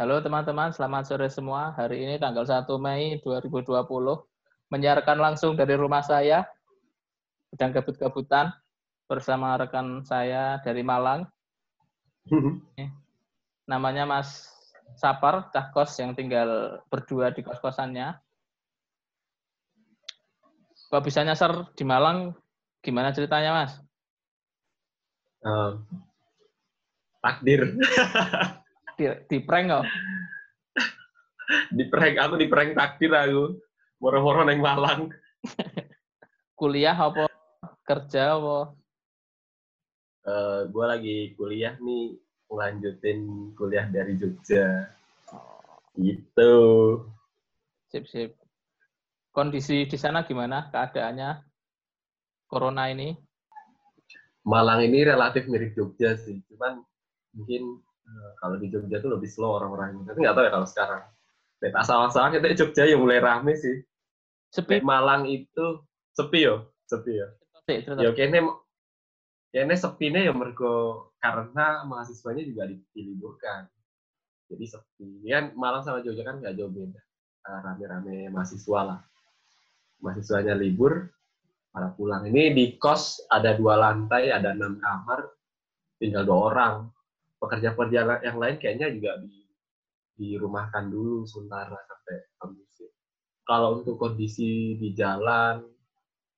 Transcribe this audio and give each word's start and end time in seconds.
Halo 0.00 0.16
teman-teman, 0.24 0.72
selamat 0.72 1.12
sore 1.12 1.28
semua. 1.28 1.76
Hari 1.76 2.00
ini 2.00 2.16
tanggal 2.16 2.48
1 2.48 2.64
Mei 2.80 3.20
2020, 3.20 3.84
menyiarkan 4.72 5.20
langsung 5.20 5.52
dari 5.60 5.76
rumah 5.76 6.00
saya, 6.00 6.48
sedang 7.52 7.68
kabut-kabutan, 7.76 8.48
bersama 9.04 9.60
rekan 9.60 10.00
saya 10.00 10.56
dari 10.64 10.80
Malang. 10.80 11.28
Namanya 13.68 14.08
Mas 14.08 14.48
Sapar, 14.96 15.52
cah 15.52 15.68
kos 15.68 15.92
yang 16.00 16.16
tinggal 16.16 16.80
berdua 16.88 17.28
di 17.36 17.44
kos-kosannya. 17.44 18.16
Kok 20.88 21.04
bisa 21.04 21.28
nyasar 21.28 21.76
di 21.76 21.84
Malang, 21.84 22.32
gimana 22.80 23.12
ceritanya 23.12 23.52
Mas? 23.52 23.76
Um, 25.44 25.84
takdir. 27.20 27.76
di, 29.00 29.08
di 29.08 29.38
prank 29.40 29.66
kok. 29.72 29.84
di 31.76 31.84
prank 31.88 32.14
aku 32.20 32.34
di 32.36 32.46
prank 32.52 32.76
takdir 32.76 33.12
aku. 33.16 33.56
Moro-moro 34.04 34.44
neng 34.44 34.60
Malang. 34.60 35.08
Kuliah 36.60 36.92
apa 36.92 37.32
kerja 37.88 38.36
apa? 38.36 38.76
Uh, 40.20 40.68
gue 40.68 40.84
lagi 40.84 41.16
kuliah 41.32 41.80
nih 41.80 42.20
ngelanjutin 42.52 43.50
kuliah 43.56 43.88
dari 43.88 44.20
Jogja. 44.20 44.92
Oh. 45.32 45.80
Gitu. 45.96 46.52
Sip, 47.88 48.04
sip. 48.04 48.36
Kondisi 49.32 49.88
di 49.88 49.96
sana 49.96 50.28
gimana 50.28 50.68
keadaannya? 50.68 51.40
Corona 52.44 52.92
ini? 52.92 53.16
Malang 54.44 54.84
ini 54.84 55.00
relatif 55.08 55.48
mirip 55.48 55.72
Jogja 55.72 56.20
sih. 56.20 56.44
Cuman 56.52 56.84
mungkin 57.32 57.80
kalau 58.38 58.56
di 58.56 58.66
Jogja 58.72 58.98
tuh 58.98 59.12
lebih 59.12 59.28
slow 59.28 59.60
orang-orangnya. 59.60 60.12
Tapi 60.12 60.18
nggak 60.24 60.34
tahu 60.36 60.44
ya 60.46 60.52
kalau 60.52 60.66
sekarang. 60.68 61.02
Lihat 61.60 61.74
asal-asal 61.76 62.32
kita 62.32 62.56
Jogja 62.56 62.84
yang 62.88 63.00
mulai 63.04 63.20
rame 63.20 63.52
sih. 63.56 63.76
Sepi. 64.50 64.80
Nek 64.80 64.86
Malang 64.86 65.22
itu 65.30 65.84
sepi 66.16 66.48
yo, 66.48 66.74
sepi 66.88 67.12
yo. 67.20 67.28
Yo 68.02 68.10
kene 68.18 68.42
kene 69.54 69.74
sepine 69.78 70.26
ya 70.26 70.34
mergo 70.34 71.10
karena 71.22 71.86
mahasiswanya 71.86 72.42
juga 72.42 72.66
diliburkan. 72.96 73.70
Jadi 74.50 74.64
sepi. 74.66 75.22
Kan 75.30 75.54
Malang 75.54 75.86
sama 75.86 76.02
Jogja 76.02 76.26
kan 76.26 76.42
nggak 76.42 76.58
jauh 76.58 76.72
beda. 76.72 77.00
Rame-rame 77.46 78.28
mahasiswa 78.32 78.80
lah. 78.82 79.00
Mahasiswanya 80.00 80.56
libur, 80.56 81.12
pada 81.70 81.94
pulang. 81.94 82.26
Ini 82.26 82.56
di 82.56 82.74
kos 82.80 83.28
ada 83.30 83.54
dua 83.54 83.78
lantai, 83.78 84.32
ada 84.32 84.56
enam 84.56 84.80
kamar, 84.80 85.28
tinggal 86.00 86.26
dua 86.26 86.38
orang 86.50 86.74
pekerja-pekerja 87.40 88.20
yang 88.22 88.38
lain 88.38 88.56
kayaknya 88.60 88.92
juga 88.92 89.18
di 89.24 89.40
dirumahkan 90.20 90.92
dulu 90.92 91.24
sementara 91.24 91.80
sampai 91.88 92.16
kondusif. 92.36 92.92
Kalau 93.48 93.80
untuk 93.80 93.96
kondisi 93.96 94.76
di 94.76 94.92
jalan 94.92 95.64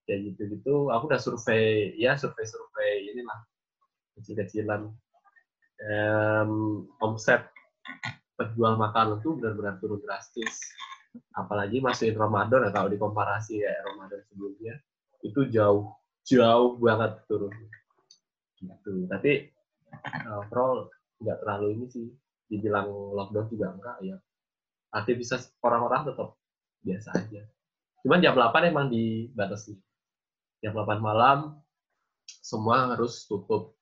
kayak 0.06 0.32
gitu-gitu, 0.32 0.94
aku 0.94 1.10
udah 1.10 1.18
survei 1.18 1.90
ya 1.98 2.14
survei-survei 2.14 3.10
inilah 3.10 3.42
kecil-kecilan 4.14 4.86
um, 5.82 6.86
omset 7.02 7.50
penjual 8.38 8.78
makanan 8.78 9.18
tuh 9.20 9.34
benar-benar 9.36 9.82
turun 9.82 9.98
drastis. 10.06 10.62
Apalagi 11.36 11.82
masukin 11.82 12.16
Ramadan 12.16 12.72
atau 12.72 12.88
dikomparasi 12.88 13.60
ya 13.60 13.72
Ramadan 13.92 14.22
sebelumnya 14.30 14.80
itu 15.20 15.44
jauh 15.52 15.92
jauh 16.24 16.78
banget 16.80 17.18
turun. 17.28 17.52
Gitu. 18.56 19.10
Tapi 19.10 19.51
overall 20.28 20.90
nggak 21.22 21.38
terlalu 21.44 21.66
ini 21.78 21.86
sih. 21.88 22.06
Dibilang 22.52 22.88
lockdown 23.16 23.46
juga 23.48 23.72
enggak 23.72 23.96
ya. 24.04 24.16
Aktivitas 24.92 25.56
orang-orang 25.64 26.12
tetap 26.12 26.36
biasa 26.84 27.08
aja. 27.16 27.42
Cuman 28.04 28.20
jam 28.20 28.36
8 28.36 28.68
emang 28.68 28.92
dibatasi. 28.92 29.78
Jam 30.60 30.76
8 30.76 31.00
malam 31.00 31.56
semua 32.28 32.92
harus 32.92 33.24
tutup. 33.24 33.78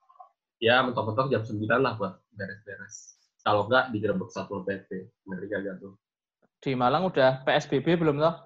Ya 0.63 0.85
mentok-mentok 0.87 1.33
jam 1.33 1.43
9 1.43 1.67
lah 1.83 1.99
buat 1.99 2.21
beres-beres. 2.37 3.19
Kalau 3.41 3.67
enggak 3.67 3.91
digerebek 3.91 4.29
satpol 4.29 4.63
pp 4.63 5.09
ngeri 5.25 5.47
gak 5.49 5.81
tuh? 5.81 5.97
Di 6.61 6.77
Malang 6.77 7.09
udah 7.09 7.41
PSBB 7.49 7.97
belum 7.97 8.21
toh? 8.21 8.37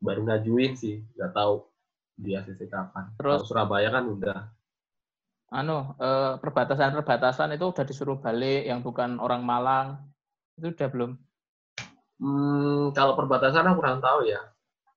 Baru 0.00 0.24
ngajuin 0.24 0.72
sih 0.72 1.04
nggak 1.12 1.36
tahu 1.36 1.68
di 2.16 2.32
ACC 2.32 2.64
kapan. 2.72 3.12
Terus? 3.20 3.44
Kalau 3.44 3.48
Surabaya 3.48 3.92
kan 3.92 4.08
udah 4.08 4.48
anu 5.54 5.94
eh, 6.02 6.34
perbatasan-perbatasan 6.42 7.54
itu 7.54 7.70
udah 7.70 7.84
disuruh 7.86 8.18
balik 8.18 8.66
yang 8.66 8.82
bukan 8.82 9.22
orang 9.22 9.46
Malang. 9.46 10.02
Itu 10.58 10.74
udah 10.74 10.88
belum? 10.90 11.12
Hmm, 12.18 12.90
kalau 12.94 13.14
perbatasan 13.14 13.66
aku 13.70 13.78
kurang 13.78 14.02
tahu 14.02 14.26
ya. 14.26 14.42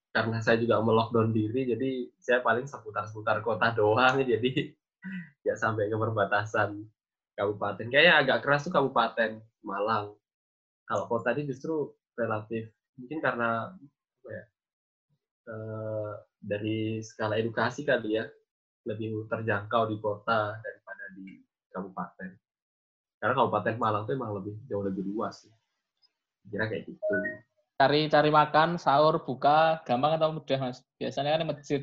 Karena 0.09 0.41
saya 0.41 0.57
juga 0.57 0.81
mau 0.81 0.97
lockdown 0.97 1.29
diri 1.29 1.69
jadi 1.69 2.09
saya 2.17 2.41
paling 2.41 2.65
seputar-seputar 2.65 3.45
kota 3.45 3.69
doang 3.77 4.17
jadi 4.17 4.73
ya 5.45 5.53
sampai 5.53 5.93
ke 5.93 5.97
perbatasan 5.97 6.81
kabupaten. 7.37 7.85
Kayaknya 7.93 8.13
agak 8.25 8.39
keras 8.41 8.65
tuh 8.65 8.73
kabupaten 8.73 9.37
Malang. 9.61 10.17
Kalau 10.89 11.05
kota 11.05 11.37
ini 11.37 11.45
justru 11.45 11.93
relatif 12.17 12.73
mungkin 12.97 13.21
karena 13.21 13.77
ya, 14.25 14.43
eh, 15.53 16.11
dari 16.41 16.97
skala 17.05 17.37
edukasi 17.37 17.85
kali 17.85 18.17
ya 18.17 18.25
lebih 18.87 19.27
terjangkau 19.27 19.91
di 19.91 19.99
kota 19.99 20.55
daripada 20.63 21.03
di 21.19 21.43
kabupaten. 21.69 22.29
Karena 23.19 23.33
kabupaten 23.35 23.75
Malang 23.75 24.03
tuh 24.07 24.15
emang 24.15 24.31
lebih 24.39 24.55
jauh 24.71 24.85
lebih 24.85 25.03
luas 25.03 25.43
sih. 25.43 25.51
Kira 26.47 26.71
kayak 26.71 26.87
gitu. 26.87 27.03
Cari 27.77 28.09
cari 28.09 28.29
makan, 28.33 28.79
sahur, 28.81 29.21
buka, 29.21 29.83
gampang 29.85 30.17
atau 30.17 30.33
mudah 30.33 30.57
mas? 30.57 30.81
Biasanya 30.97 31.37
kan 31.37 31.41
di 31.43 31.47
masjid. 31.51 31.81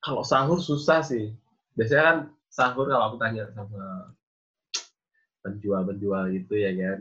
Kalau 0.00 0.24
sahur 0.24 0.62
susah 0.62 1.04
sih. 1.04 1.34
Biasanya 1.76 2.04
kan 2.06 2.18
sahur 2.48 2.88
kalau 2.88 3.12
aku 3.12 3.16
tanya 3.20 3.50
sama 3.52 4.14
penjual-penjual 5.44 6.32
itu 6.32 6.54
ya 6.56 6.72
kan. 6.72 7.00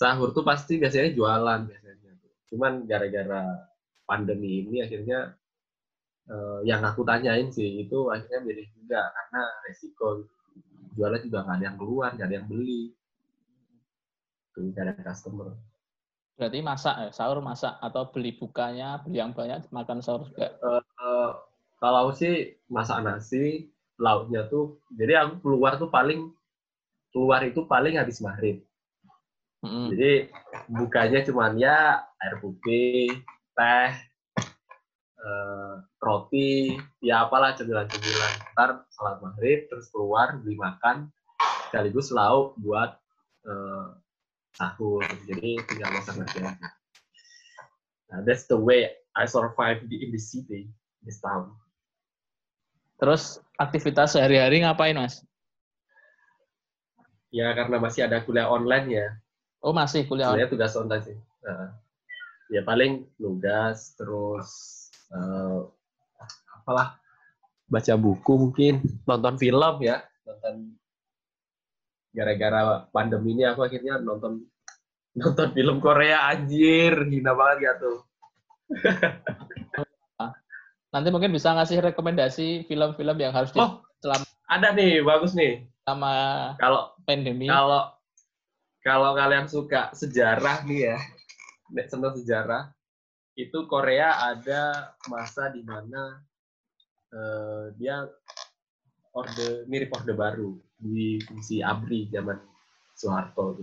Sahur 0.00 0.34
tuh 0.34 0.42
pasti 0.42 0.82
biasanya 0.82 1.14
jualan 1.14 1.60
biasanya. 1.70 2.10
Cuman 2.50 2.86
gara-gara 2.86 3.70
pandemi 4.06 4.62
ini 4.62 4.82
akhirnya 4.86 5.34
uh, 6.30 6.60
yang 6.66 6.82
aku 6.82 7.02
tanyain 7.06 7.50
sih 7.50 7.86
itu 7.86 8.10
akhirnya 8.10 8.40
milih 8.42 8.66
juga 8.78 9.10
karena 9.10 9.42
resiko. 9.66 10.26
Jualnya 10.96 11.20
juga 11.28 11.44
nggak 11.44 11.56
ada 11.60 11.64
yang 11.68 11.78
keluar 11.78 12.10
nggak 12.16 12.26
ada 12.26 12.36
yang 12.40 12.48
beli. 12.48 12.82
Tuh 14.56 14.62
nggak 14.72 14.84
ada 14.84 14.94
customer. 15.12 15.52
Berarti 16.36 16.58
masak 16.60 16.94
ya 17.00 17.10
sahur 17.16 17.40
masak 17.40 17.80
atau 17.80 18.12
beli 18.12 18.36
bukanya 18.36 19.00
beli 19.00 19.20
yang 19.20 19.32
banyak 19.32 19.64
makan 19.72 20.04
sahur 20.04 20.28
juga? 20.28 20.52
Uh, 20.60 20.82
uh, 21.00 21.30
kalau 21.80 22.12
sih 22.12 22.56
masak 22.68 23.00
nasi 23.04 23.72
lauknya 23.96 24.44
tuh 24.52 24.76
jadi 24.92 25.24
aku 25.24 25.40
keluar 25.40 25.80
tuh 25.80 25.88
paling 25.88 26.32
keluar 27.12 27.40
itu 27.44 27.64
paling 27.64 27.96
habis 27.96 28.20
maghrib. 28.20 28.60
Mm 29.64 29.68
-hmm. 29.72 29.86
jadi 29.96 30.12
bukanya 30.68 31.24
cuman 31.24 31.56
ya 31.56 32.04
air 32.20 32.36
putih 32.44 33.08
teh 33.56 33.90
uh, 35.26 35.82
roti, 35.98 36.78
ya 37.02 37.26
apalah 37.26 37.58
cemilan-cemilan. 37.58 38.32
Ntar 38.54 38.86
salat 38.94 39.18
maghrib, 39.18 39.66
terus 39.66 39.90
keluar, 39.90 40.38
beli 40.38 40.54
makan, 40.54 41.10
sekaligus 41.68 42.14
lauk 42.14 42.54
buat 42.62 42.94
uh, 43.50 43.98
sahur. 44.54 45.02
Jadi 45.26 45.58
tinggal 45.66 45.90
masak 45.90 46.22
nasi 46.22 46.38
aja. 46.40 46.68
Nah, 48.06 48.22
that's 48.22 48.46
the 48.46 48.54
way 48.54 48.94
I 49.18 49.26
survive 49.26 49.82
in 49.90 50.14
the 50.14 50.22
city, 50.22 50.70
this 51.02 51.18
town. 51.18 51.50
Terus 53.02 53.42
aktivitas 53.58 54.14
sehari-hari 54.14 54.62
ngapain, 54.62 54.96
Mas? 54.96 55.20
Ya, 57.34 57.52
karena 57.52 57.82
masih 57.82 58.06
ada 58.06 58.22
kuliah 58.22 58.48
online 58.48 58.86
ya. 58.88 59.06
Oh, 59.60 59.74
masih 59.74 60.06
kuliah 60.06 60.32
online? 60.32 60.48
tugas 60.48 60.78
online 60.78 61.04
sih. 61.04 61.18
Nah, 61.44 61.74
ya 62.48 62.62
paling 62.62 63.04
nugas, 63.18 63.98
terus 63.98 64.48
uh, 65.12 65.66
apalah 66.62 66.98
baca 67.66 67.94
buku 67.98 68.32
mungkin 68.38 68.74
nonton 69.06 69.34
film 69.38 69.74
ya 69.82 70.02
nonton 70.26 70.78
gara-gara 72.16 72.88
pandemi 72.94 73.36
ini 73.36 73.44
aku 73.44 73.68
akhirnya 73.68 74.00
nonton 74.00 74.40
nonton 75.20 75.48
film 75.52 75.80
Korea 75.84 76.28
anjir 76.32 76.92
hina 77.08 77.32
banget 77.32 77.58
ya 77.64 77.72
tuh. 77.80 77.98
Nanti 80.94 81.08
mungkin 81.12 81.32
bisa 81.32 81.52
ngasih 81.52 81.84
rekomendasi 81.92 82.64
film-film 82.64 83.16
yang 83.20 83.32
harus 83.32 83.52
oh, 83.56 83.84
selama 84.00 84.24
ada 84.48 84.72
nih 84.72 85.04
bagus 85.04 85.36
nih. 85.36 85.68
Sama 85.84 86.12
kalau 86.56 86.96
pandemi. 87.04 87.48
kalau 87.48 87.92
kalau 88.80 89.18
kalian 89.18 89.50
suka 89.50 89.90
sejarah 89.92 90.62
nih 90.64 90.94
ya 90.94 90.98
senang 91.92 92.14
sejarah 92.14 92.70
itu 93.36 93.68
Korea 93.68 94.32
ada 94.32 94.96
masa 95.12 95.52
di 95.52 95.60
mana 95.60 96.24
uh, 97.12 97.68
dia 97.76 98.08
orde 99.12 99.68
mirip 99.68 99.92
orde 99.92 100.16
baru 100.16 100.56
di 100.80 101.20
fungsi 101.20 101.60
ABRI 101.60 102.08
zaman 102.08 102.40
Soeharto. 102.96 103.60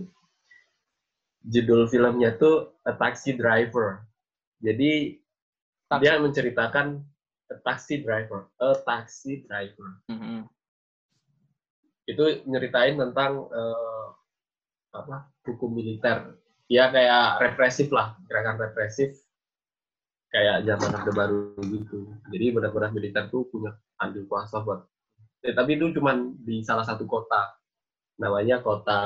Judul 1.44 1.90
filmnya 1.90 2.38
tuh 2.38 2.78
A 2.86 2.94
Taxi 2.94 3.34
Driver. 3.34 4.06
Jadi 4.62 5.18
taxi. 5.90 6.02
dia 6.06 6.22
menceritakan 6.22 7.02
A 7.50 7.56
Taxi 7.60 8.00
Driver, 8.00 8.46
A 8.62 8.78
Taxi 8.78 9.42
Driver. 9.42 10.00
Mm 10.06 10.18
-hmm. 10.18 10.38
Itu 12.06 12.24
nyeritain 12.46 12.94
tentang 12.94 13.50
uh, 13.50 14.06
apa 14.94 15.34
hukum 15.42 15.74
militer. 15.74 16.38
Ya 16.70 16.88
kayak 16.88 17.42
represif 17.42 17.92
lah, 17.92 18.16
gerakan 18.30 18.56
represif 18.56 19.23
kayak 20.34 20.66
zaman 20.66 20.90
orde 20.98 21.12
baru 21.14 21.38
gitu. 21.62 22.10
Jadi 22.34 22.46
benar-benar 22.50 22.90
militer 22.90 23.30
tuh 23.30 23.46
punya 23.54 23.78
andil 24.02 24.26
kuasa 24.26 24.58
buat. 24.66 24.82
Eh, 25.46 25.54
tapi 25.54 25.78
itu 25.78 25.94
cuma 25.94 26.18
di 26.42 26.58
salah 26.66 26.82
satu 26.82 27.06
kota, 27.06 27.54
namanya 28.18 28.58
kota 28.58 28.98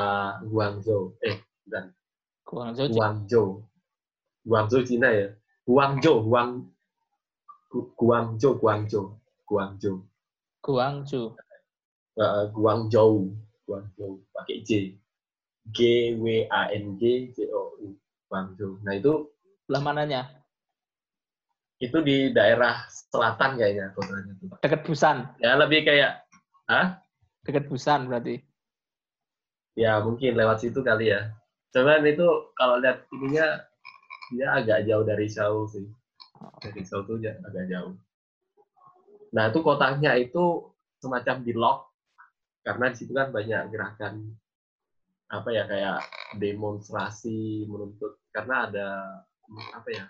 Guangzhou. 0.48 1.20
Eh, 1.20 1.36
bukan. 1.68 1.84
Guangzhou. 2.48 2.88
Guangzhou. 2.96 3.48
Guangzhou 4.48 4.82
Cina 4.88 5.12
ya. 5.12 5.28
Guangzhou, 5.68 6.24
Guang 6.24 6.64
Guangzhou, 8.00 8.56
Guangzhou, 8.56 9.20
Guangzhou. 9.44 10.08
Guangzhou. 10.64 11.36
Uh, 12.16 12.48
Guangzhou, 12.56 13.36
Guangzhou 13.68 14.24
pakai 14.32 14.64
J. 14.64 14.96
G 15.68 15.78
W 16.16 16.48
A 16.48 16.72
N 16.72 16.96
G 16.96 17.28
J 17.36 17.52
O 17.52 17.76
U. 17.84 17.92
Guangzhou. 18.32 18.80
Nah 18.80 18.96
itu 18.96 19.28
belah 19.68 19.84
mananya? 19.84 20.37
Itu 21.78 21.98
di 22.02 22.34
daerah 22.34 22.82
selatan 22.90 23.54
kayaknya 23.54 23.94
kotanya 23.94 24.34
itu. 24.34 24.44
Dekat 24.58 24.82
Busan. 24.82 25.16
Ya 25.38 25.54
lebih 25.54 25.86
kayak, 25.86 26.26
ah? 26.66 26.98
Dekat 27.46 27.70
Busan 27.70 28.10
berarti. 28.10 28.42
Ya 29.78 30.02
mungkin 30.02 30.34
lewat 30.34 30.58
situ 30.66 30.82
kali 30.82 31.14
ya. 31.14 31.30
Cuman 31.70 32.02
itu 32.02 32.26
kalau 32.58 32.82
lihat 32.82 33.06
ininya 33.14 33.62
dia 34.34 34.48
agak 34.58 34.90
jauh 34.90 35.06
dari 35.06 35.30
Seoul 35.30 35.70
sih. 35.70 35.86
Dari 36.58 36.82
Seoul 36.82 37.06
tuh 37.06 37.22
agak 37.22 37.64
jauh. 37.70 37.94
Nah 39.30 39.54
itu 39.54 39.58
kotanya 39.62 40.18
itu 40.18 40.74
semacam 40.98 41.36
di 41.46 41.54
lock 41.54 41.94
karena 42.66 42.90
di 42.90 42.96
situ 42.98 43.14
kan 43.14 43.30
banyak 43.30 43.70
gerakan 43.70 44.34
apa 45.28 45.48
ya 45.52 45.64
kayak 45.68 46.00
demonstrasi 46.40 47.68
menuntut 47.68 48.18
karena 48.34 48.66
ada 48.66 48.88
apa 49.76 49.88
ya 49.92 50.04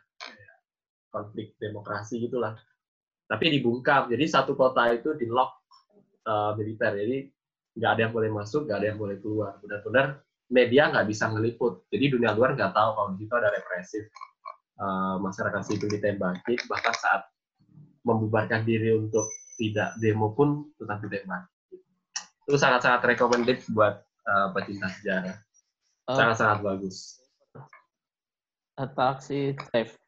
konflik 1.09 1.57
demokrasi 1.59 2.23
gitulah. 2.23 2.57
Tapi 3.29 3.61
dibungkam, 3.61 4.09
jadi 4.09 4.25
satu 4.25 4.57
kota 4.57 4.89
itu 4.89 5.13
di 5.17 5.29
lock 5.29 5.61
uh, 6.25 6.57
militer, 6.57 6.97
jadi 6.97 7.29
nggak 7.77 7.91
ada 7.93 8.01
yang 8.09 8.13
boleh 8.17 8.31
masuk, 8.33 8.65
nggak 8.65 8.79
ada 8.81 8.87
yang 8.89 8.99
boleh 9.01 9.17
keluar. 9.21 9.61
Benar-benar 9.61 10.25
media 10.49 10.89
nggak 10.89 11.07
bisa 11.13 11.29
ngeliput, 11.29 11.85
jadi 11.93 12.05
dunia 12.17 12.33
luar 12.33 12.57
nggak 12.57 12.73
tahu 12.73 12.91
kalau 12.97 13.09
di 13.13 13.25
situ 13.25 13.35
ada 13.37 13.53
represif. 13.53 14.05
Uh, 14.79 15.19
masyarakat 15.19 15.61
sipil 15.67 15.91
ditembaki, 15.91 16.55
bahkan 16.71 16.95
saat 16.95 17.27
membubarkan 18.07 18.63
diri 18.63 18.95
untuk 18.95 19.27
tidak 19.59 19.91
demo 19.99 20.33
pun 20.33 20.71
tetap 20.79 21.03
ditembak. 21.03 21.51
Itu 22.47 22.57
sangat-sangat 22.57 23.03
recommended 23.05 23.59
buat 23.75 24.01
uh, 24.25 24.55
pecinta 24.55 24.89
sejarah. 24.89 25.37
Sangat-sangat 26.09 26.59
bagus. 26.65 27.21
Taxi 28.79 29.59
Drive 29.59 29.99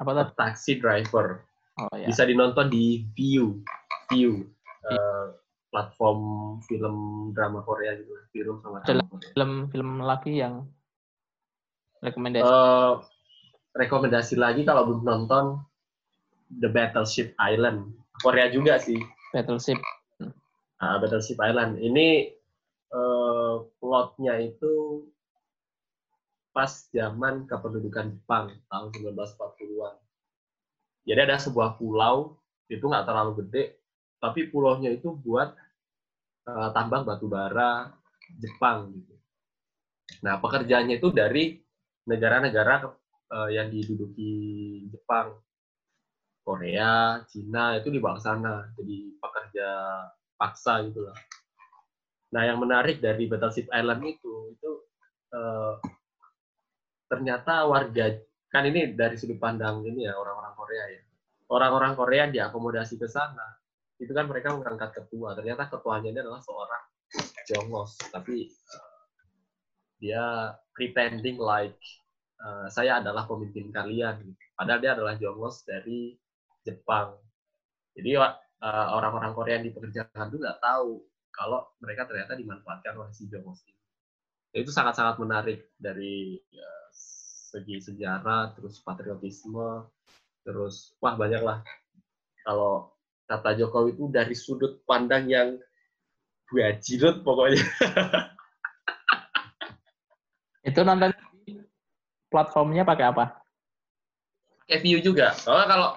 apa 0.00 0.10
tuh? 0.12 0.28
Taxi 0.36 0.78
Driver. 0.78 1.44
Oh, 1.76 1.92
ya. 1.92 2.08
Bisa 2.08 2.24
dinonton 2.24 2.72
di 2.72 3.04
View, 3.12 3.60
View, 4.08 4.48
uh, 4.88 5.36
platform 5.68 6.20
film 6.64 7.30
drama 7.36 7.60
Korea 7.60 7.92
gitu, 8.00 8.12
film 8.32 8.64
sama 8.64 8.80
drama 8.84 9.04
Korea. 9.12 9.28
Film 9.36 9.52
film 9.68 9.90
lagi 10.00 10.40
yang 10.40 10.64
rekomendasi. 12.00 12.48
Uh, 12.48 13.04
rekomendasi 13.76 14.40
lagi 14.40 14.64
kalau 14.64 14.88
belum 14.88 15.04
nonton 15.04 15.60
The 16.48 16.72
Battleship 16.72 17.36
Island, 17.36 17.92
Korea 18.24 18.48
juga 18.48 18.80
sih. 18.80 18.96
Battleship. 19.36 19.76
Uh, 20.80 20.96
Battleship 21.02 21.36
Island. 21.44 21.76
Ini 21.76 22.32
uh, 22.94 23.68
plotnya 23.82 24.40
itu 24.40 25.04
pas 26.56 26.72
zaman 26.88 27.44
kependudukan 27.44 28.16
Jepang 28.16 28.48
tahun 28.72 28.88
1940-an. 28.96 29.65
Jadi 31.06 31.20
ada 31.22 31.38
sebuah 31.38 31.78
pulau 31.78 32.34
itu 32.66 32.82
nggak 32.82 33.06
terlalu 33.06 33.46
gede, 33.46 33.78
tapi 34.18 34.50
pulaunya 34.50 34.90
itu 34.90 35.14
buat 35.14 35.54
uh, 36.50 36.68
tambang 36.74 37.06
batu 37.06 37.30
bara 37.30 37.94
Jepang 38.42 38.90
gitu. 38.90 39.14
Nah 40.26 40.42
pekerjaannya 40.42 40.98
itu 40.98 41.14
dari 41.14 41.62
negara-negara 42.10 42.90
uh, 43.30 43.50
yang 43.54 43.70
diduduki 43.70 44.82
Jepang, 44.90 45.38
Korea, 46.42 47.22
Cina 47.30 47.78
itu 47.78 47.90
dibawa 47.90 48.18
ke 48.18 48.22
sana 48.22 48.66
jadi 48.74 48.96
pekerja 49.22 49.68
paksa 50.34 50.82
gitu 50.90 51.06
lah. 51.06 51.16
Nah 52.34 52.42
yang 52.50 52.58
menarik 52.58 52.98
dari 52.98 53.30
Battleship 53.30 53.70
Island 53.70 54.02
itu 54.02 54.54
itu 54.58 54.70
uh, 55.34 55.78
ternyata 57.06 57.66
warga 57.70 58.18
kan 58.50 58.62
ini 58.66 58.94
dari 58.94 59.16
sudut 59.18 59.38
pandang 59.42 59.82
ini 59.84 60.06
ya 60.06 60.14
orang-orang 60.16 60.54
Korea 60.54 60.84
ya. 60.90 61.02
Orang-orang 61.46 61.92
Korea 61.94 62.24
diakomodasi 62.26 62.98
ke 62.98 63.06
sana 63.06 63.46
itu 64.02 64.12
kan 64.12 64.26
mereka 64.26 64.54
mengangkat 64.54 64.92
ketua. 64.92 65.38
Ternyata 65.38 65.70
ketuanya 65.70 66.08
ini 66.10 66.20
adalah 66.22 66.42
seorang 66.42 66.84
jongos 67.46 67.94
tapi 68.10 68.50
uh, 68.50 69.02
dia 70.02 70.52
pretending 70.74 71.38
like 71.38 71.78
uh, 72.42 72.66
saya 72.68 72.98
adalah 73.00 73.24
pemimpin 73.24 73.70
kalian. 73.70 74.34
Padahal 74.56 74.80
dia 74.82 74.92
adalah 74.98 75.14
jongos 75.16 75.62
dari 75.62 76.16
Jepang. 76.66 77.14
Jadi 77.96 78.10
uh, 78.18 78.32
orang-orang 78.92 79.32
Korea 79.32 79.54
yang 79.60 79.66
dipekerjakan 79.70 80.28
itu 80.28 80.38
nggak 80.42 80.60
tahu 80.60 81.00
kalau 81.32 81.68
mereka 81.80 82.08
ternyata 82.08 82.34
dimanfaatkan 82.34 82.96
oleh 82.96 83.12
si 83.12 83.28
jongos 83.28 83.62
ini. 83.68 83.80
Itu 84.56 84.72
sangat-sangat 84.72 85.20
menarik 85.20 85.76
dari 85.76 86.40
uh, 86.56 86.85
segi 87.56 87.80
sejarah, 87.80 88.52
terus 88.52 88.84
patriotisme, 88.84 89.88
terus 90.44 90.92
wah 91.00 91.16
banyak 91.16 91.40
lah. 91.40 91.64
Kalau 92.44 92.92
kata 93.24 93.56
Jokowi 93.56 93.96
itu 93.96 94.04
dari 94.12 94.36
sudut 94.36 94.84
pandang 94.84 95.24
yang 95.32 95.56
gue 96.46 96.68
jilut 96.84 97.24
pokoknya. 97.24 97.64
itu 100.68 100.80
nonton 100.84 101.10
platformnya 102.28 102.84
pakai 102.84 103.06
apa? 103.08 103.24
Pakai 104.62 104.78
view 104.84 105.00
juga. 105.00 105.32
Soalnya 105.34 105.66
kalau 105.72 105.90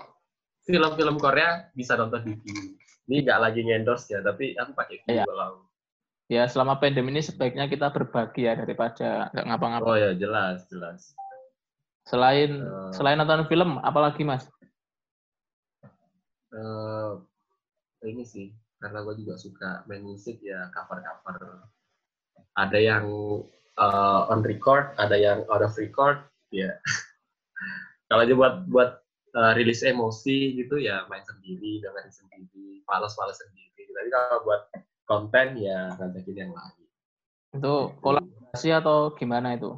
film-film 0.63 1.17
Korea 1.19 1.69
bisa 1.75 1.99
nonton 1.99 2.23
di 2.23 2.33
view. 2.39 2.79
Ini 3.09 3.25
nggak 3.25 3.39
lagi 3.41 3.61
ngendorse 3.65 4.13
ya, 4.13 4.19
tapi 4.21 4.53
aku 4.55 4.71
pakai 4.73 4.95
view 5.03 5.21
ya. 5.21 5.25
kalau 5.25 5.65
ya 6.29 6.45
selama 6.45 6.77
pandemi 6.77 7.09
ini 7.09 7.25
sebaiknya 7.25 7.65
kita 7.65 7.89
berbagi 7.89 8.45
ya 8.45 8.53
daripada 8.53 9.33
nggak 9.33 9.45
ngapa-ngapain. 9.49 9.89
Oh 9.89 9.97
ya 9.97 10.13
jelas 10.13 10.65
jelas. 10.69 11.17
Selain 12.09 12.65
uh, 12.65 12.89
selain 12.89 13.21
nonton 13.21 13.45
film, 13.45 13.77
apalagi 13.85 14.25
mas? 14.25 14.49
Uh, 16.49 17.21
ini 18.01 18.25
sih, 18.25 18.49
karena 18.81 19.05
gue 19.05 19.21
juga 19.21 19.37
suka 19.37 19.85
main 19.85 20.01
musik 20.01 20.41
ya 20.41 20.73
cover-cover. 20.73 21.69
Ada 22.57 22.79
yang 22.81 23.05
uh, 23.77 24.21
on 24.33 24.41
record, 24.41 24.89
ada 24.97 25.13
yang 25.13 25.45
out 25.53 25.61
of 25.61 25.77
record, 25.77 26.25
ya. 26.49 26.73
Kalau 28.09 28.25
aja 28.25 28.33
buat 28.33 28.65
buat 28.73 29.05
uh, 29.37 29.53
rilis 29.53 29.85
emosi 29.85 30.57
gitu 30.57 30.81
ya 30.81 31.05
main 31.13 31.21
sendiri, 31.21 31.77
dengerin 31.77 32.09
sendiri, 32.09 32.81
fales-fales 32.89 33.37
sendiri. 33.37 33.85
Tapi 33.85 34.09
kalau 34.09 34.41
buat 34.49 34.61
konten 35.05 35.61
ya 35.61 35.93
ngajakin 35.93 36.49
yang 36.49 36.51
lain. 36.57 36.85
Itu 37.53 37.93
kolaborasi 38.01 38.73
atau 38.73 39.13
gimana 39.13 39.53
itu? 39.53 39.77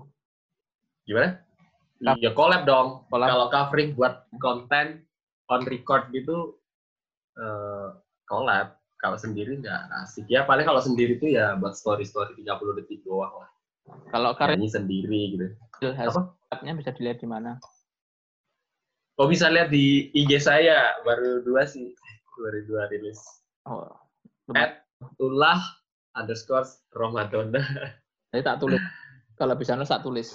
Gimana? 1.04 1.44
Iya 2.02 2.34
collab 2.34 2.66
dong. 2.66 3.06
Kalau 3.14 3.48
covering 3.54 3.94
buat 3.94 4.26
konten 4.42 5.06
on 5.54 5.62
record 5.70 6.10
gitu 6.10 6.58
uh, 7.38 7.94
collab. 8.26 8.78
Kalau 8.98 9.18
sendiri 9.18 9.58
nggak 9.62 9.82
asik. 10.06 10.26
Ya 10.30 10.46
paling 10.46 10.66
kalau 10.66 10.82
sendiri 10.82 11.18
tuh 11.18 11.34
ya 11.34 11.58
buat 11.58 11.74
story-story 11.74 12.38
30 12.38 12.78
detik 12.82 13.02
doang 13.06 13.34
lah. 13.34 13.50
Kalau 14.14 14.38
karya 14.38 14.62
sendiri 14.70 15.38
gitu. 15.38 15.48
Hasilnya 16.54 16.78
bisa 16.78 16.92
dilihat 16.94 17.18
di 17.22 17.30
mana? 17.30 17.58
Kok 19.18 19.30
bisa 19.30 19.50
lihat 19.50 19.74
di 19.74 20.10
IG 20.14 20.38
saya 20.42 20.98
baru 21.06 21.42
dua 21.46 21.66
sih, 21.66 21.94
baru 22.38 22.60
dua 22.66 22.82
rilis. 22.90 23.18
Oh. 23.66 23.90
At 24.54 24.86
ulah 25.18 25.62
underscore 26.18 26.66
Ramadan. 26.94 27.54
Saya 28.34 28.42
tak 28.46 28.62
tulis. 28.62 28.82
Kalau 29.40 29.58
bisa 29.58 29.74
nulis 29.74 29.90
tak 29.90 30.06
tulis. 30.06 30.28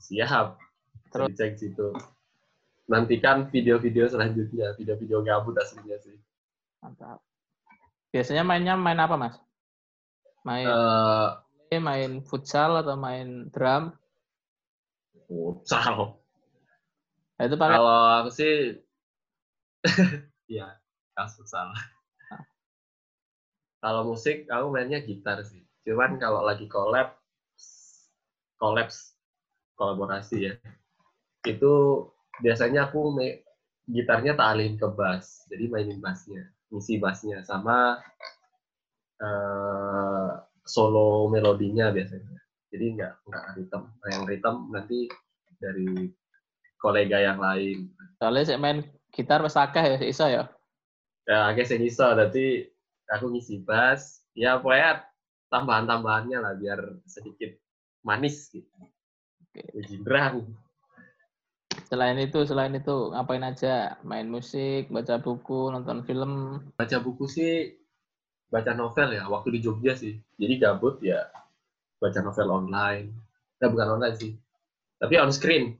Siap. 0.00 0.60
Terus 1.10 1.32
cek 1.34 1.52
situ. 1.56 1.88
Nantikan 2.86 3.50
video-video 3.50 4.06
selanjutnya, 4.06 4.76
video-video 4.78 5.24
gabut 5.26 5.58
aslinya 5.58 5.98
sih. 5.98 6.14
Mantap. 6.78 7.18
Biasanya 8.14 8.46
mainnya 8.46 8.78
main 8.78 9.00
apa, 9.02 9.18
Mas? 9.18 9.36
Main 10.46 10.70
uh, 10.70 11.42
main 11.74 12.22
futsal 12.22 12.78
atau 12.78 12.94
main 12.94 13.50
drum? 13.50 13.90
Futsal. 15.26 16.14
Nah, 17.36 17.42
itu 17.44 17.56
pakai 17.58 17.76
Kalau 17.76 17.98
aku 18.22 18.30
sih 18.30 18.52
ya 20.56 20.78
kas 21.18 21.34
futsal. 21.34 21.74
Ah. 22.30 22.42
Kalau 23.82 24.06
musik 24.06 24.46
aku 24.46 24.70
mainnya 24.70 25.02
gitar 25.02 25.42
sih. 25.42 25.66
Cuman 25.82 26.22
kalau 26.22 26.46
lagi 26.46 26.70
collab 26.70 27.18
kolaps 28.62 29.15
kolaborasi 29.76 30.36
ya. 30.50 30.52
Itu 31.46 32.04
biasanya 32.42 32.90
aku 32.90 33.14
gitarnya 33.86 34.34
tak 34.34 34.56
alihin 34.56 34.76
ke 34.80 34.88
bass. 34.90 35.46
Jadi 35.46 35.70
mainin 35.70 36.02
bassnya, 36.02 36.48
ngisi 36.72 36.98
bassnya 36.98 37.44
sama 37.46 38.02
uh, 39.22 40.30
solo 40.66 41.30
melodinya 41.30 41.94
biasanya. 41.94 42.36
Jadi 42.74 42.98
nggak 42.98 43.12
nggak 43.30 43.44
ritme. 43.56 43.86
Nah, 43.86 44.08
yang 44.10 44.24
ritme 44.26 44.60
nanti 44.74 44.98
dari 45.62 46.10
kolega 46.82 47.22
yang 47.22 47.38
lain. 47.38 47.88
Soalnya 48.18 48.44
saya 48.44 48.58
main 48.58 48.84
gitar 49.14 49.40
mas 49.40 49.56
akeh 49.56 49.96
ya, 49.96 49.98
iso 50.02 50.26
ya? 50.26 50.44
Ya, 51.26 51.50
agak 51.50 51.70
sih 51.70 51.78
iso. 51.80 52.04
Nanti 52.12 52.66
aku 53.08 53.30
ngisi 53.32 53.62
bass. 53.62 54.26
Ya, 54.36 54.60
pokoknya 54.60 55.08
tambahan-tambahannya 55.48 56.38
lah 56.42 56.52
biar 56.58 57.00
sedikit 57.08 57.56
manis 58.04 58.50
gitu. 58.52 58.68
Oke. 59.56 59.88
Jindrang. 59.88 60.44
Selain 61.88 62.18
itu, 62.20 62.44
selain 62.44 62.76
itu 62.76 63.12
ngapain 63.12 63.40
aja? 63.40 63.96
Main 64.04 64.28
musik, 64.28 64.92
baca 64.92 65.16
buku, 65.16 65.72
nonton 65.72 66.04
film? 66.04 66.60
Baca 66.76 66.96
buku 67.00 67.24
sih 67.24 67.72
baca 68.46 68.78
novel 68.78 69.10
ya 69.18 69.26
waktu 69.26 69.58
di 69.58 69.60
Jogja 69.64 69.96
sih. 69.96 70.20
Jadi 70.36 70.60
gabut 70.60 71.00
ya 71.00 71.24
baca 71.96 72.20
novel 72.20 72.48
online. 72.52 73.16
Nah 73.56 73.68
bukan 73.72 73.96
online 73.96 74.16
sih. 74.16 74.32
Tapi 75.00 75.14
on 75.16 75.32
screen. 75.32 75.76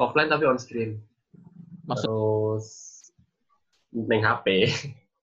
Offline 0.00 0.32
tapi 0.32 0.48
on 0.48 0.56
screen. 0.56 0.96
Maksud... 1.84 2.06
terus 2.06 2.66
neng 3.90 4.22
HP 4.22 4.70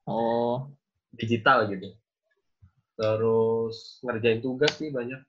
oh. 0.06 0.70
Digital 1.20 1.66
gitu. 1.72 1.98
Terus 2.98 4.02
ngerjain 4.06 4.42
tugas 4.44 4.78
sih 4.78 4.94
banyak. 4.94 5.22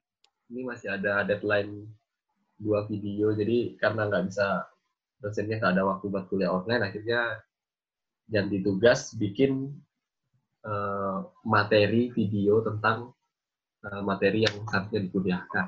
Ini 0.49 0.65
masih 0.65 0.97
ada 0.97 1.21
deadline 1.25 1.98
dua 2.59 2.85
video 2.85 3.31
jadi 3.31 3.79
karena 3.79 4.11
nggak 4.11 4.29
bisa 4.29 4.67
dosennya 5.23 5.59
nggak 5.63 5.73
ada 5.79 5.83
waktu 5.87 6.05
buat 6.11 6.25
kuliah 6.27 6.51
online 6.51 6.83
akhirnya 6.91 7.39
ganti 8.29 8.61
tugas 8.61 9.17
bikin 9.17 9.73
uh, 10.63 11.25
materi 11.43 12.13
video 12.13 12.61
tentang 12.61 13.11
uh, 13.85 14.01
materi 14.05 14.45
yang 14.45 14.55
seharusnya 14.69 15.01
dikuliahkan. 15.09 15.65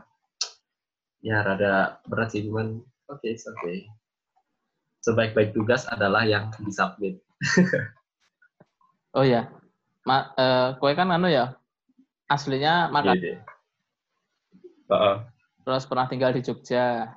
Ya, 1.21 1.45
rada 1.45 2.01
berat 2.09 2.33
sih, 2.33 2.45
cuman 2.45 2.81
oke, 3.09 3.21
okay, 3.21 3.37
oke. 3.37 3.57
Okay. 3.61 3.77
Sebaik-baik 5.01 5.53
tugas 5.53 5.85
adalah 5.89 6.25
yang 6.25 6.49
disubmit. 6.61 7.21
oh 9.17 9.25
ya, 9.25 9.49
Ma, 10.05 10.33
uh, 10.33 10.77
kue 10.81 10.93
kan 10.97 11.13
anu 11.13 11.29
ya, 11.29 11.57
aslinya 12.25 12.89
makan. 12.89 13.17
Yeah, 13.17 13.37
yeah. 13.37 13.41
Uh, 14.91 15.17
Terus 15.61 15.83
pernah 15.85 16.05
tinggal 16.09 16.31
di 16.33 16.41
Jogja. 16.41 17.11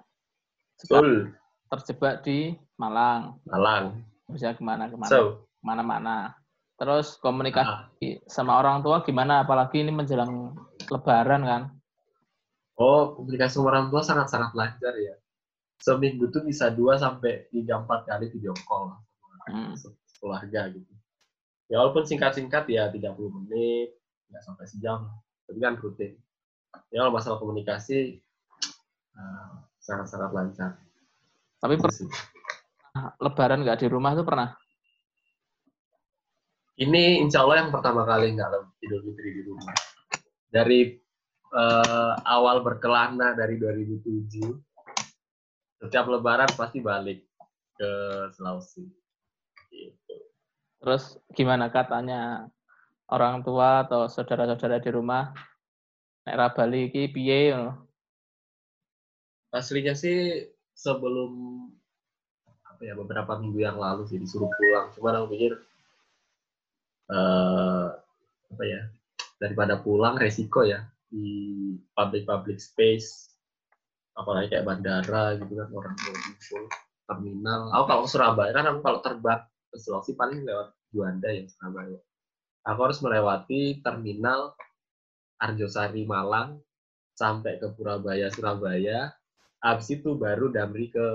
Betul. 0.80 1.32
Terjebak 1.72 2.24
di 2.24 2.52
Malang. 2.76 3.40
Malang. 3.48 4.04
Bisa 4.28 4.52
ke 4.52 4.62
mana 4.64 4.90
ke 4.90 4.96
mana? 4.96 5.10
So. 5.10 5.48
Mana-mana. 5.64 6.16
Terus 6.76 7.16
komunikasi 7.22 7.68
uh. 7.70 8.28
sama 8.28 8.60
orang 8.60 8.84
tua 8.84 9.00
gimana? 9.00 9.46
Apalagi 9.46 9.80
ini 9.80 9.94
menjelang 9.94 10.52
Lebaran 10.92 11.42
kan? 11.46 11.62
Oh, 12.76 13.16
komunikasi 13.16 13.56
sama 13.56 13.72
orang 13.72 13.88
tua 13.88 14.02
sangat-sangat 14.04 14.52
lancar 14.52 14.92
ya. 14.98 15.14
Seminggu 15.80 16.28
tuh 16.28 16.44
bisa 16.44 16.68
dua 16.68 17.00
sampai 17.00 17.48
tiga 17.48 17.80
empat 17.80 18.08
kali 18.08 18.28
video 18.32 18.52
call 18.66 18.94
hmm. 19.48 19.74
keluarga 20.20 20.70
gitu. 20.72 20.92
Ya 21.68 21.80
walaupun 21.80 22.04
singkat-singkat 22.04 22.68
ya 22.68 22.92
30 22.92 23.16
menit, 23.40 23.96
nggak 24.28 24.42
sampai 24.44 24.64
sejam, 24.68 25.08
tapi 25.48 25.58
kan 25.60 25.80
rutin. 25.80 26.12
Ya 26.92 27.04
kalau 27.04 27.12
masalah 27.16 27.38
komunikasi 27.40 28.20
sangat-sangat 29.78 30.30
uh, 30.30 30.34
lancar. 30.34 30.70
Tapi 31.60 31.74
per 31.80 31.90
Lebaran 33.18 33.66
nggak 33.66 33.82
di 33.82 33.88
rumah 33.90 34.14
tuh 34.14 34.22
pernah? 34.22 34.54
Ini 36.74 37.22
insya 37.22 37.42
Allah 37.46 37.66
yang 37.66 37.70
pertama 37.74 38.02
kali 38.06 38.34
nggak 38.34 38.50
Idul 38.82 39.02
Fitri 39.10 39.30
di 39.34 39.42
rumah. 39.46 39.74
Dari 40.50 40.94
uh, 41.54 42.14
awal 42.22 42.62
berkelana 42.62 43.34
dari 43.34 43.58
2007, 43.58 44.46
setiap 45.82 46.06
Lebaran 46.06 46.50
pasti 46.54 46.78
balik 46.78 47.26
ke 47.74 47.90
Sulawesi. 48.34 48.86
Gitu. 49.70 50.16
Terus 50.82 51.18
gimana 51.34 51.70
katanya 51.70 52.46
orang 53.10 53.42
tua 53.42 53.86
atau 53.86 54.06
saudara-saudara 54.06 54.78
di 54.78 54.90
rumah? 54.94 55.34
Nek 56.24 56.56
Bali 56.56 56.88
iki 56.88 57.12
piye 57.12 57.52
Aslinya 59.54 59.94
sih 59.94 60.50
sebelum 60.74 61.30
apa 62.66 62.82
ya 62.82 62.98
beberapa 62.98 63.38
minggu 63.38 63.62
yang 63.62 63.78
lalu 63.78 64.02
sih 64.10 64.18
disuruh 64.18 64.50
pulang. 64.50 64.90
Cuma 64.98 65.14
aku 65.14 65.30
pikir 65.38 65.52
uh, 67.14 67.94
apa 68.50 68.64
ya 68.66 68.82
daripada 69.38 69.78
pulang 69.78 70.18
resiko 70.18 70.66
ya 70.66 70.82
di 71.06 71.70
public 71.94 72.26
public 72.26 72.58
space 72.58 73.30
apalagi 74.18 74.50
kayak 74.54 74.66
bandara 74.66 75.38
gitu 75.38 75.54
kan 75.54 75.70
orang 75.70 75.94
ngumpul 75.94 76.62
terminal. 77.06 77.60
Aku 77.78 77.84
kalau 77.86 78.04
Surabaya 78.10 78.50
kan 78.50 78.66
aku 78.74 78.80
kalau 78.82 78.98
terbang 79.06 79.42
ke 79.70 79.76
Sulawesi 79.78 80.18
paling 80.18 80.42
lewat 80.42 80.74
Juanda 80.90 81.30
ya 81.30 81.46
Surabaya. 81.46 81.98
Aku 82.66 82.80
harus 82.90 82.98
melewati 83.04 83.78
terminal 83.86 84.58
Arjosari 85.38 86.02
Malang 86.08 86.58
sampai 87.14 87.62
ke 87.62 87.70
Purabaya 87.74 88.32
Surabaya 88.32 89.14
habis 89.64 89.88
itu 89.88 90.12
baru 90.12 90.52
Damri 90.52 90.92
ke 90.92 91.06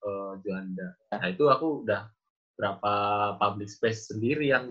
ke 0.00 0.12
Juanda. 0.46 0.94
Nah 1.10 1.26
itu 1.28 1.50
aku 1.50 1.84
udah 1.84 2.06
berapa 2.54 2.94
public 3.36 3.68
space 3.68 4.14
sendiri 4.14 4.54
yang 4.54 4.70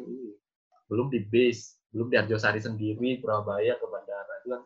belum 0.90 1.12
di 1.12 1.22
base, 1.28 1.78
belum 1.94 2.10
di 2.10 2.18
Arjosari 2.18 2.64
sendiri, 2.64 3.20
Surabaya 3.22 3.78
ke 3.78 3.86
bandara. 3.86 4.34
Itu 4.42 4.48
kan 4.56 4.64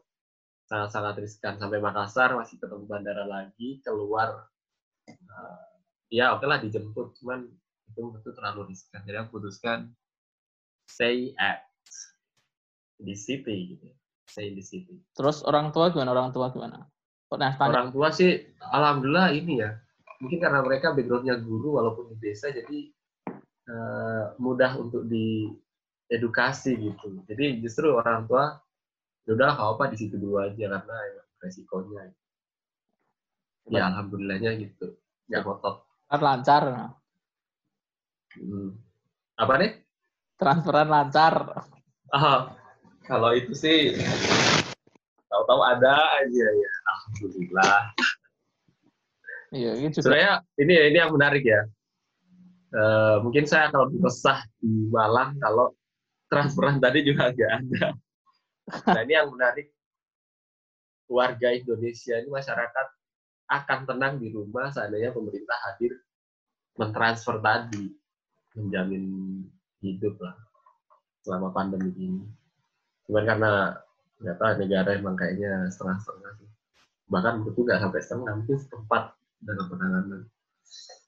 sangat-sangat 0.70 1.16
riskan. 1.20 1.54
Sampai 1.60 1.84
Makassar 1.84 2.38
masih 2.38 2.62
ketemu 2.62 2.86
bandara 2.88 3.28
lagi 3.28 3.82
keluar 3.84 4.48
uh, 5.10 5.68
ya 6.08 6.38
oke 6.38 6.46
lah 6.48 6.62
dijemput. 6.62 7.18
Cuman 7.20 7.50
itu 7.92 8.02
itu 8.24 8.30
terlalu 8.32 8.72
riskan. 8.72 9.04
Jadi 9.04 9.18
aku 9.20 9.42
putuskan 9.42 9.92
stay 10.88 11.34
at 11.42 11.66
di 13.02 13.18
city 13.18 13.76
gitu 13.76 13.90
stay 14.30 14.56
di 14.56 14.64
city. 14.64 14.96
Terus 15.12 15.44
orang 15.44 15.76
tua 15.76 15.92
gimana? 15.92 16.16
Orang 16.16 16.32
tua 16.32 16.48
gimana 16.56 16.93
nah, 17.40 17.54
orang 17.60 17.90
tua 17.94 18.10
sih 18.14 18.42
alhamdulillah 18.60 19.34
ini 19.34 19.62
ya 19.62 19.78
mungkin 20.24 20.40
karena 20.40 20.64
mereka 20.64 20.96
backgroundnya 20.96 21.36
guru 21.44 21.76
walaupun 21.76 22.16
di 22.16 22.16
desa 22.24 22.48
jadi 22.48 22.88
uh, 23.68 24.40
mudah 24.40 24.80
untuk 24.80 25.04
diedukasi 25.08 26.80
gitu. 26.80 27.20
Jadi 27.28 27.60
justru 27.60 27.92
orang 27.92 28.24
tua 28.24 28.56
ya 29.28 29.36
udah 29.36 29.56
apa 29.56 29.64
apa 29.76 29.84
di 29.92 29.98
situ 30.00 30.16
dulu 30.16 30.40
aja 30.40 30.80
karena 30.80 30.98
resikonya. 31.44 32.12
Ya 33.68 33.92
alhamdulillahnya 33.92 34.56
gitu. 34.64 34.96
Ya 35.28 35.44
kotor. 35.44 35.84
Kan 36.08 36.24
lancar. 36.24 36.64
Hmm. 38.40 38.80
Apa 39.36 39.54
nih? 39.60 39.72
Transferan 40.40 40.88
lancar. 40.88 41.68
Ah, 42.16 42.56
kalau 43.08 43.36
itu 43.36 43.52
sih 43.56 43.96
tahu-tahu 45.28 45.62
ada 45.68 45.94
aja 46.24 46.48
ya. 46.48 46.73
Alhamdulillah. 47.04 47.80
Iya, 49.54 49.72
ini 49.78 49.88
juga. 49.94 50.02
Sebenarnya 50.08 50.34
ini 50.58 50.74
ini 50.90 50.98
yang 50.98 51.12
menarik 51.14 51.44
ya. 51.46 51.62
Uh, 52.74 53.22
mungkin 53.22 53.46
saya 53.46 53.70
kalau 53.70 53.94
resah 54.02 54.42
di 54.58 54.90
Malang 54.90 55.38
kalau 55.38 55.78
transferan 56.26 56.82
tadi 56.82 57.06
juga 57.06 57.30
nggak 57.30 57.52
ada. 57.62 57.88
Nah 58.90 59.02
ini 59.06 59.14
yang 59.14 59.30
menarik 59.30 59.70
warga 61.06 61.54
Indonesia 61.54 62.18
ini 62.18 62.34
masyarakat 62.34 62.88
akan 63.54 63.80
tenang 63.86 64.18
di 64.18 64.34
rumah 64.34 64.74
seandainya 64.74 65.14
pemerintah 65.14 65.54
hadir 65.70 66.02
mentransfer 66.74 67.38
tadi 67.38 67.94
menjamin 68.58 69.06
hidup 69.86 70.18
lah 70.18 70.34
selama 71.22 71.54
pandemi 71.54 71.94
ini. 71.94 72.26
Cuman 73.06 73.30
karena 73.30 73.78
tahu 74.18 74.54
negara 74.66 74.98
emang 74.98 75.14
kayaknya 75.14 75.70
setengah-setengah 75.70 76.32
sih. 76.42 76.53
Bahkan 77.12 77.48
itu 77.48 77.60
nggak 77.64 77.80
sampai 77.82 78.00
setengah, 78.02 78.34
mungkin 78.40 78.58
seperempat 78.60 79.04
dalam 79.44 79.66
penanganan. 79.68 80.22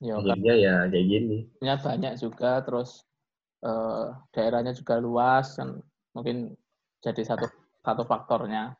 Ya, 0.04 0.20
Akhirnya 0.20 0.54
ya 0.60 0.76
kayak 0.92 1.08
gini. 1.08 1.38
Ya 1.64 1.76
banyak 1.80 2.20
juga, 2.20 2.62
terus 2.62 3.04
uh, 3.64 4.14
daerahnya 4.36 4.76
juga 4.76 5.00
luas, 5.00 5.56
kan 5.56 5.80
mungkin 6.12 6.54
jadi 7.00 7.22
satu 7.24 7.48
satu 7.86 8.04
faktornya. 8.04 8.76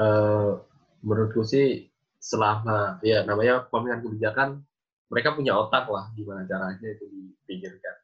uh, 0.00 0.56
menurutku 1.04 1.44
sih 1.44 1.88
selama 2.20 3.00
ya 3.00 3.24
namanya 3.24 3.64
pemilihan 3.68 4.04
kebijakan 4.04 4.48
mereka 5.08 5.32
punya 5.32 5.56
otak 5.56 5.88
lah 5.88 6.12
gimana 6.12 6.44
caranya 6.44 6.88
itu 6.88 7.04
dipikirkan 7.08 7.96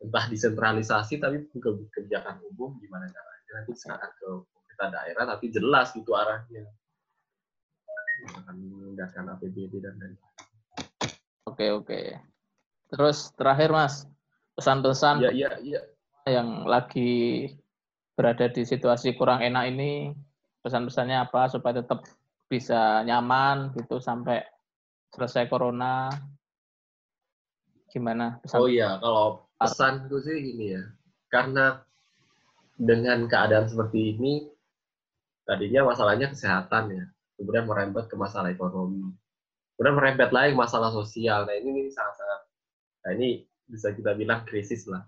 entah 0.00 0.24
disentralisasi 0.30 1.18
tapi 1.18 1.50
ke 1.50 1.70
kebijakan 1.92 2.40
umum 2.54 2.78
gimana 2.78 3.10
caranya 3.10 3.50
nanti 3.60 3.72
sekarang 3.74 4.12
ke 4.14 4.30
pemerintah 4.80 5.04
daerah 5.04 5.24
tapi 5.36 5.46
jelas 5.52 5.92
gitu 5.92 6.16
arahnya 6.16 6.64
akan 8.40 8.56
menggunakan 8.56 9.24
APBD 9.36 9.80
dan 9.80 9.96
lain-lain. 9.96 10.16
Oke 11.48 11.72
oke. 11.72 12.00
Terus 12.92 13.32
terakhir 13.36 13.72
mas 13.72 14.04
pesan-pesan 14.56 15.24
ya, 15.24 15.32
ya, 15.32 15.50
ya. 15.64 15.80
yang 16.28 16.68
lagi 16.68 17.48
berada 18.16 18.48
di 18.52 18.64
situasi 18.64 19.16
kurang 19.16 19.40
enak 19.40 19.72
ini 19.72 20.12
pesan-pesannya 20.60 21.16
apa 21.28 21.48
supaya 21.48 21.80
tetap 21.80 22.04
bisa 22.52 23.00
nyaman 23.08 23.72
gitu 23.72 23.96
sampai 24.04 24.44
selesai 25.16 25.48
corona 25.48 26.12
gimana 27.88 28.36
pesan 28.44 28.58
oh 28.60 28.68
iya 28.68 29.00
kalau 29.00 29.48
pesanku 29.56 30.20
sih 30.20 30.36
ini 30.36 30.76
ya 30.76 30.84
karena 31.32 31.80
dengan 32.76 33.28
keadaan 33.28 33.68
seperti 33.68 34.16
ini 34.16 34.32
tadinya 35.50 35.90
masalahnya 35.90 36.30
kesehatan 36.30 36.84
ya 36.94 37.04
kemudian 37.34 37.66
merembet 37.66 38.06
ke 38.06 38.14
masalah 38.14 38.54
ekonomi. 38.54 39.10
Kemudian 39.74 39.96
merembet 39.96 40.30
lagi 40.30 40.52
masalah 40.52 40.92
sosial. 40.92 41.48
Nah 41.48 41.56
ini, 41.56 41.88
ini 41.88 41.90
sangat-sangat 41.90 42.40
nah 43.00 43.10
ini 43.16 43.48
bisa 43.64 43.96
kita 43.96 44.12
bilang 44.12 44.44
krisis 44.44 44.84
lah. 44.84 45.00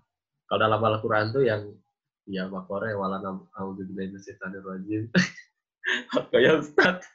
Kalau 0.49 0.59
dalam 0.65 0.81
Al-Quran 0.81 1.29
tuh 1.29 1.45
yang 1.45 1.71
ya 2.25 2.49
makore 2.49 2.91
wala 2.97 3.21
nam 3.21 3.45
auzubillahi 3.53 4.15
minasyaitonir 4.15 4.63
rajim 4.63 5.03
kayak 6.31 6.57
Ustaz 6.63 7.05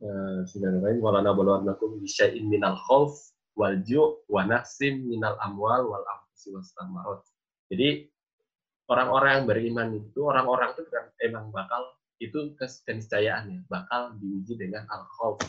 Bismillahirrahmanirrahim. 0.00 1.00
Wala 1.04 1.20
nabluwannakum 1.20 2.00
bisyai'in 2.00 2.48
minal 2.48 2.76
khauf 2.88 3.12
wal 3.54 3.76
ju' 3.84 4.20
wa 4.26 4.48
naqsim 4.48 5.04
minal 5.06 5.36
amwal 5.44 5.92
wal 5.92 6.04
anfusi 6.08 6.52
was 6.56 6.72
tamarat. 6.76 7.20
Jadi 7.68 8.08
orang-orang 8.90 9.30
yang 9.40 9.46
beriman 9.48 9.88
itu 9.96 10.20
orang-orang 10.24 10.72
itu 10.76 10.82
kan 10.92 11.04
emang 11.24 11.48
bakal 11.50 11.82
itu 12.22 12.54
keniscayaan 12.86 13.50
ya 13.50 13.60
bakal 13.66 14.16
diuji 14.20 14.54
dengan 14.56 14.86
al 14.92 15.04
khauf 15.18 15.40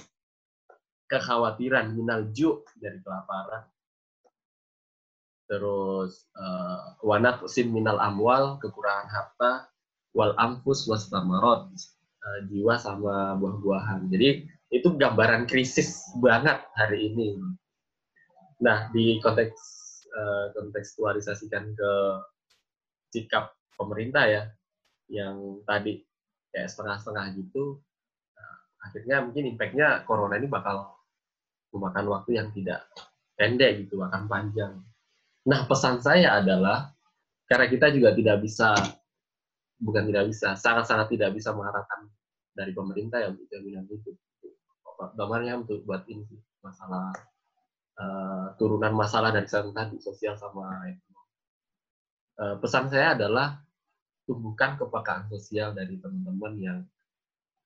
kekhawatiran 1.07 1.93
minal 1.93 2.25
ju 2.33 2.65
dari 2.81 2.97
kelaparan 3.05 3.69
terus 5.45 6.25
uh, 6.33 6.97
wanat 7.05 7.45
sim 7.45 7.69
minal 7.69 8.01
amwal 8.01 8.57
kekurangan 8.57 9.07
harta 9.13 9.69
wal 10.17 10.33
amfus 10.41 10.89
was 10.89 11.05
tamarot 11.11 11.69
uh, 12.25 12.39
jiwa 12.49 12.79
sama 12.81 13.37
buah-buahan. 13.37 14.09
Jadi 14.09 14.49
itu 14.73 14.87
gambaran 14.97 15.45
krisis 15.45 16.09
banget 16.17 16.57
hari 16.73 17.13
ini. 17.13 17.37
Nah, 18.63 18.89
di 18.89 19.21
konteks 19.21 19.59
uh, 20.09 20.49
kontekstualisasikan 20.57 21.75
ke 21.75 21.91
sikap 23.15 23.55
pemerintah 23.79 24.27
ya, 24.27 24.43
yang 25.07 25.63
tadi 25.63 26.03
kayak 26.51 26.67
setengah-setengah 26.67 27.25
gitu, 27.39 27.79
uh, 28.35 28.57
akhirnya 28.83 29.23
mungkin 29.23 29.55
impactnya 29.55 30.03
corona 30.03 30.35
ini 30.35 30.51
bakal 30.51 30.99
memakan 31.71 32.05
waktu 32.11 32.43
yang 32.43 32.51
tidak 32.51 32.83
pendek 33.39 33.87
gitu, 33.87 34.03
akan 34.03 34.27
panjang. 34.27 34.83
Nah, 35.47 35.63
pesan 35.63 36.03
saya 36.03 36.43
adalah 36.43 36.91
karena 37.47 37.71
kita 37.71 37.87
juga 37.95 38.11
tidak 38.11 38.43
bisa 38.43 38.75
bukan 39.79 40.07
tidak 40.09 40.31
bisa, 40.31 40.55
sangat-sangat 40.55 41.07
tidak 41.13 41.31
bisa 41.35 41.53
mengharapkan 41.53 42.09
dari 42.55 42.71
pemerintah 42.71 43.19
ya 43.21 43.27
untuk 43.31 43.47
jaminan 43.51 43.85
itu. 43.91 44.15
Gambarnya 44.95 45.59
untuk 45.59 45.83
buat 45.83 46.07
ini 46.07 46.23
masalah 46.63 47.11
uh, 47.99 48.55
turunan 48.55 48.95
masalah 48.95 49.35
dari 49.35 49.45
sana 49.45 49.75
tadi 49.75 49.99
sosial 49.99 50.39
sama 50.39 50.87
ekonomi. 50.87 51.14
Uh, 52.35 52.59
pesan 52.59 52.91
saya 52.91 53.15
adalah 53.15 53.63
tumbuhkan 54.27 54.75
kepekaan 54.75 55.31
sosial 55.31 55.71
dari 55.71 55.95
teman-teman 56.01 56.53
yang 56.59 56.79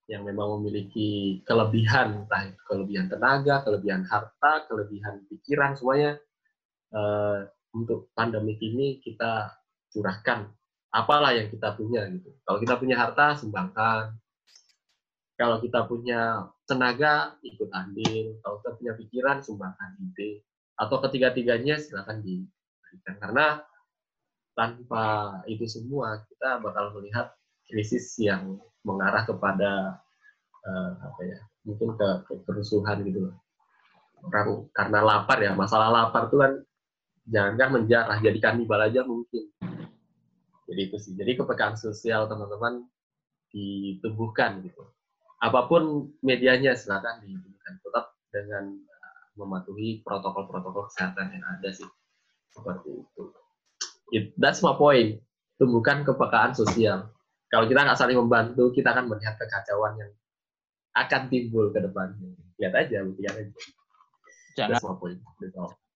yang 0.10 0.26
memang 0.26 0.58
memiliki 0.58 1.42
kelebihan, 1.46 2.26
entah 2.26 2.50
itu 2.50 2.62
kelebihan 2.66 3.06
tenaga, 3.10 3.62
kelebihan 3.62 4.02
harta, 4.10 4.66
kelebihan 4.66 5.22
pikiran, 5.30 5.78
semuanya 5.78 6.18
uh, 6.94 7.46
untuk 7.78 8.10
pandemi 8.18 8.58
ini 8.58 8.98
kita 9.02 9.54
curahkan 9.94 10.50
apalah 10.90 11.34
yang 11.38 11.50
kita 11.54 11.78
punya 11.78 12.10
gitu. 12.10 12.34
Kalau 12.46 12.58
kita 12.58 12.76
punya 12.82 12.98
harta, 12.98 13.38
sumbangkan. 13.38 14.18
Kalau 15.40 15.62
kita 15.64 15.88
punya 15.88 16.52
tenaga, 16.68 17.40
ikut 17.46 17.70
andil. 17.72 18.42
Kalau 18.44 18.60
kita 18.60 18.72
punya 18.76 18.94
pikiran, 18.98 19.38
sumbangkan 19.40 19.96
ide. 20.02 20.44
Atau 20.76 21.00
ketiga-tiganya 21.00 21.80
silakan 21.80 22.26
diberikan. 22.26 23.16
Karena 23.22 23.46
tanpa 24.60 25.40
itu 25.48 25.64
semua, 25.64 26.20
kita 26.28 26.60
bakal 26.60 26.92
melihat 27.00 27.32
krisis 27.72 28.20
yang 28.20 28.60
mengarah 28.84 29.24
kepada 29.24 30.04
uh, 30.68 30.92
apa 31.00 31.22
ya, 31.24 31.40
mungkin 31.64 31.96
ke, 31.96 32.08
ke 32.28 32.34
kerusuhan 32.44 33.08
gitu 33.08 33.32
loh. 33.32 33.36
Orang 34.28 34.68
karena 34.76 35.00
lapar 35.00 35.40
ya, 35.40 35.56
masalah 35.56 35.88
lapar 35.88 36.28
itu 36.28 36.36
kan 36.36 36.60
jangan 37.24 37.70
menjarah, 37.72 38.20
jadi 38.20 38.40
kanibal 38.44 38.84
aja 38.84 39.08
mungkin 39.08 39.48
jadi 40.70 40.82
itu 40.86 40.98
sih. 41.02 41.14
Jadi 41.18 41.34
kepekaan 41.34 41.74
sosial 41.74 42.30
teman-teman 42.30 42.86
ditumbuhkan 43.50 44.62
gitu. 44.62 44.86
Apa 45.42 45.66
pun 45.66 46.14
medianya 46.22 46.78
silakan 46.78 47.26
ditumbuhkan. 47.26 47.82
Tetap 47.82 48.06
dengan 48.30 48.78
uh, 48.78 49.22
mematuhi 49.34 50.06
protokol-protokol 50.06 50.94
kesehatan 50.94 51.34
yang 51.34 51.46
ada 51.58 51.70
sih. 51.74 51.90
Seperti 52.54 53.02
itu. 53.02 53.24
It, 54.10 54.34
that's 54.38 54.62
my 54.66 54.74
point. 54.74 55.22
Tumbuhkan 55.60 56.08
kepekaan 56.08 56.56
sosial. 56.56 57.12
Kalau 57.50 57.66
kita 57.66 57.82
nggak 57.82 58.00
saling 58.00 58.18
membantu, 58.18 58.70
kita 58.74 58.94
akan 58.94 59.10
melihat 59.10 59.36
kekacauan 59.42 59.98
yang 59.98 60.12
akan 60.94 61.22
timbul 61.30 61.74
ke 61.74 61.82
depannya. 61.82 62.34
Lihat 62.62 62.74
aja, 62.78 63.06
buktikan 63.06 63.36
aja. 63.42 63.54
Jangan 64.58 64.70
that's 64.78 64.86
my 64.86 64.96
point. 64.98 65.20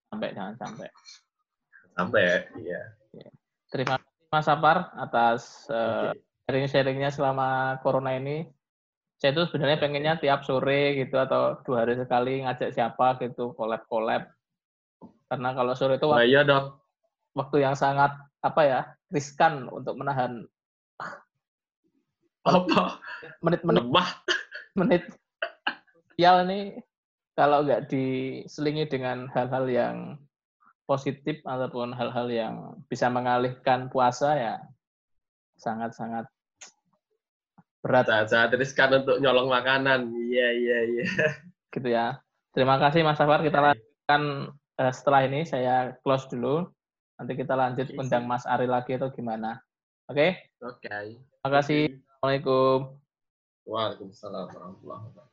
Sampai, 0.10 0.30
jangan 0.34 0.56
sampai. 0.58 0.88
Sampai, 1.94 2.22
iya. 2.62 2.82
Yeah. 3.14 3.32
Terima 3.70 3.98
kasih 4.02 4.30
Mas 4.34 4.46
Sapar 4.50 4.78
atas 4.98 5.70
uh, 5.70 6.10
sharing-sharingnya 6.46 7.14
selama 7.14 7.78
corona 7.86 8.18
ini. 8.18 8.50
Saya 9.22 9.38
tuh 9.38 9.46
sebenarnya 9.50 9.78
pengennya 9.78 10.14
tiap 10.18 10.42
sore 10.42 10.98
gitu 10.98 11.16
atau 11.22 11.62
dua 11.62 11.86
hari 11.86 11.96
sekali 11.96 12.42
ngajak 12.44 12.74
siapa 12.74 13.22
gitu 13.22 13.54
collab-collab. 13.54 14.26
Karena 15.30 15.50
kalau 15.54 15.74
sore 15.78 16.02
itu 16.02 16.10
waktu, 16.10 16.20
nah, 16.22 16.28
iya 16.28 16.42
dong. 16.42 16.83
Waktu 17.34 17.66
yang 17.66 17.76
sangat 17.78 18.14
apa 18.44 18.62
ya 18.66 18.80
riskan 19.14 19.70
untuk 19.70 19.98
menahan 19.98 20.46
apa 22.48 23.00
menit-menit 23.42 23.86
menit 24.80 25.04
sosial 26.14 26.46
ini 26.50 26.78
kalau 27.34 27.66
nggak 27.66 27.90
diselingi 27.90 28.86
dengan 28.86 29.26
hal-hal 29.34 29.66
yang 29.66 29.98
positif 30.86 31.42
ataupun 31.48 31.96
hal-hal 31.96 32.28
yang 32.30 32.56
bisa 32.92 33.10
mengalihkan 33.10 33.90
puasa 33.90 34.38
ya 34.38 34.56
sangat-sangat 35.58 36.28
berat. 37.84 38.08
Saat-saat 38.08 38.56
riskan 38.56 39.04
untuk 39.04 39.20
nyolong 39.20 39.52
makanan. 39.52 40.08
Iya, 40.32 40.48
iya, 40.56 40.80
iya. 40.88 41.06
Gitu 41.70 41.88
ya. 41.92 42.24
Terima 42.56 42.80
kasih 42.80 43.04
Mas 43.04 43.20
Safar. 43.20 43.44
Kita 43.44 43.60
iya. 43.60 43.66
lanjutkan 43.76 44.22
uh, 44.80 44.92
setelah 44.96 45.22
ini. 45.28 45.44
Saya 45.44 46.00
close 46.02 46.32
dulu. 46.32 46.72
Nanti 47.24 47.40
kita 47.40 47.56
lanjut 47.56 47.88
okay, 47.88 47.96
undang 47.96 48.28
Mas 48.28 48.44
Ari 48.44 48.68
lagi 48.68 49.00
atau 49.00 49.08
gimana. 49.08 49.64
Oke? 50.12 50.44
Okay? 50.60 50.60
Oke. 50.60 50.92
Okay. 50.92 51.08
Terima 51.24 51.50
kasih. 51.56 51.84
Assalamualaikum. 52.20 52.80
Waalaikumsalam 53.64 54.46
warahmatullahi 54.52 55.02
wabarakatuh. 55.08 55.33